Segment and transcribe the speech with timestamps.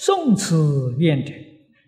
[0.00, 1.34] 诵此愿者，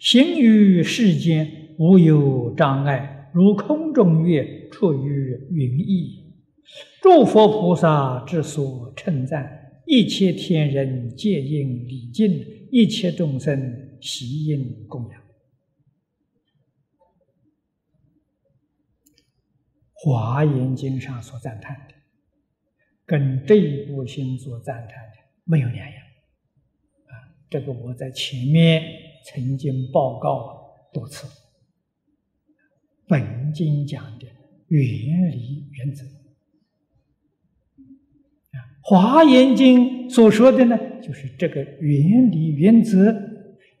[0.00, 6.34] 行于世间无有障碍，如空中月，出于云翳。
[7.00, 15.22] 诸佛菩萨之所称赞，一切天人皆应礼敬，一切众生悉应供养。
[19.92, 21.94] 华严经上所赞叹的，
[23.06, 26.09] 跟这一部经所赞叹的没有两样。
[27.50, 28.82] 这个我在前面
[29.26, 31.26] 曾经报告多次。
[33.06, 34.26] 本经讲的
[34.68, 36.04] 原理原则，
[38.52, 43.12] 啊，华严经所说的呢，就是这个原理原则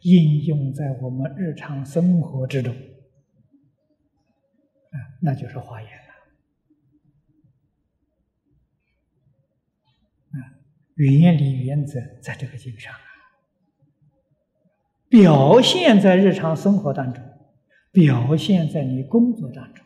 [0.00, 5.92] 应用在我们日常生活之中，啊，那就是华严。
[5.92, 5.98] 了
[10.32, 10.58] 啊
[10.96, 12.98] 原理原则在这个经上啊，
[15.10, 17.22] 表现在日常生活当中，
[17.90, 19.84] 表现在你工作当中，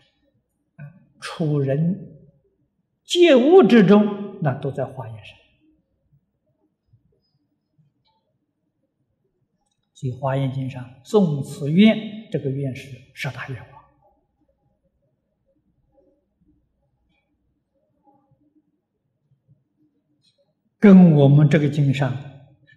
[0.77, 0.85] 啊，
[1.19, 2.21] 处人
[3.05, 5.39] 接物之中，那都在华严上。
[9.95, 13.69] 所以《华严经》上宋此愿，这个愿是十大愿望。
[20.79, 22.15] 跟我们这个经上“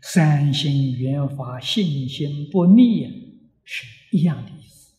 [0.10, 3.12] 三心圆法，信心不灭”
[3.66, 4.96] 是一样的意思。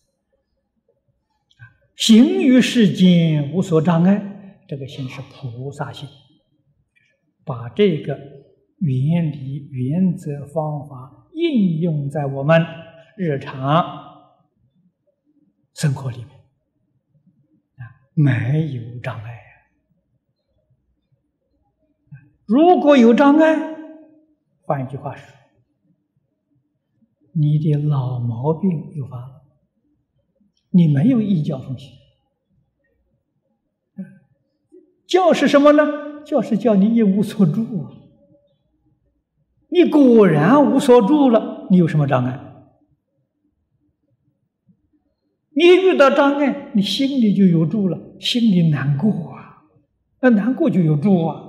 [1.97, 6.07] 行于世间无所障碍，这个心是菩萨心，
[7.43, 8.19] 把这个
[8.81, 12.63] 原理、原则、方法应用在我们
[13.17, 14.29] 日常
[15.73, 16.29] 生活里面，
[17.77, 17.81] 啊，
[18.13, 19.39] 没有障碍。
[22.45, 23.78] 如果有障碍，
[24.69, 25.27] 换一句话说，
[27.33, 29.43] 你的老毛病又发了，
[30.69, 31.91] 你没有依教奉行。
[35.07, 36.23] 教是什么呢？
[36.23, 37.93] 教是叫你一无所住啊！
[39.71, 42.39] 你果然无所住了，你有什么障碍？
[45.53, 49.65] 你遇到障碍，你心里就有住了，心里难过啊，
[50.21, 51.48] 那难过就有住啊。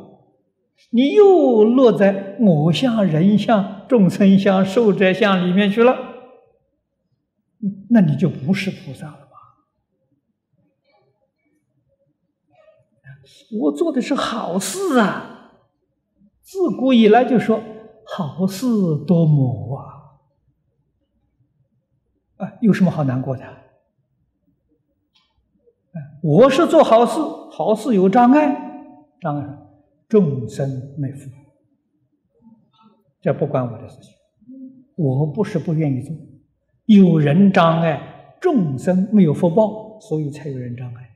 [0.92, 5.96] 你又落在我相、人相、众生相、寿者相里面去了，
[7.90, 9.30] 那你就不是菩萨了吧？
[13.60, 15.52] 我做的是好事啊，
[16.42, 17.62] 自古以来就说
[18.06, 18.66] 好事
[19.06, 19.84] 多磨啊，
[22.38, 23.44] 啊，有什么好难过的？
[26.24, 27.20] 我是做好事，
[27.52, 29.69] 好事有障碍，障碍。
[30.10, 31.30] 众生没福，
[33.22, 34.12] 这不关我的事情。
[34.96, 36.14] 我不是不愿意做，
[36.88, 41.12] 有人障碍，众生没有福报，所以才有人障碍。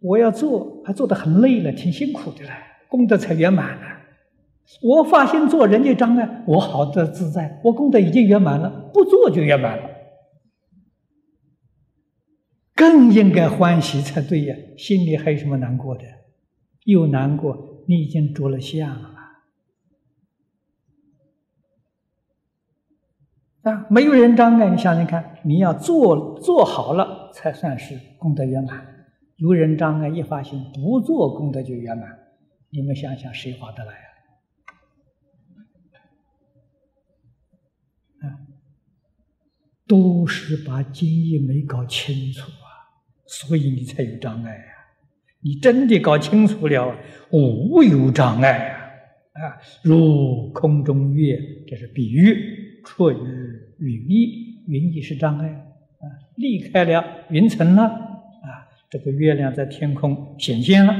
[0.00, 2.50] 我要做，还做得很累了，挺辛苦的了，
[2.88, 3.86] 功德才圆满了。
[4.82, 9.93] 我发心做，人家障碍，我好的自在，我功德已经圆满了，不做就圆满了。
[12.74, 16.02] 更应该欢喜才对呀，心里还有什么难过的？
[16.84, 19.14] 又难过，你已经着了相了
[23.62, 23.86] 啊！
[23.88, 29.06] 没有人障碍，你想想看，你要做做好了，才算是功德圆满。
[29.36, 32.18] 有人障碍，一发心不做，功德就圆满。
[32.70, 34.10] 你们想想，谁划得来啊？
[38.28, 38.38] 啊，
[39.86, 42.50] 都是把经义没搞清楚。
[43.26, 44.64] 所以你才有障碍呀！
[45.40, 46.96] 你真的搞清楚了，
[47.30, 48.80] 无有障碍啊！
[49.34, 53.16] 啊，如空中月，这是比喻，出于
[53.78, 56.04] 云翳，云翳是障碍啊，
[56.36, 60.94] 离开了云层了啊，这个月亮在天空显现了。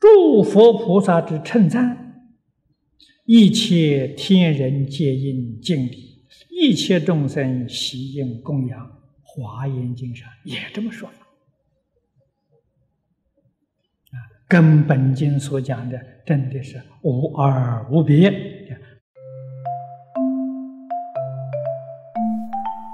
[0.00, 2.30] 诸佛菩萨之称赞，
[3.24, 8.92] 一切天人皆应敬礼，一切众生悉应供养。
[9.36, 11.26] 华严经上也这么说法
[14.12, 14.16] 啊，
[14.48, 18.32] 跟本经所讲的真的是无二无别。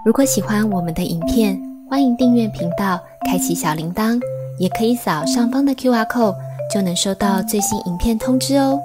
[0.04, 1.56] 如果喜欢我们的影片，
[1.88, 4.20] 欢迎订阅频道，开启小铃铛，
[4.58, 6.36] 也可以扫上方的 Q R code，
[6.74, 8.80] 就能收到最新影片通知哦。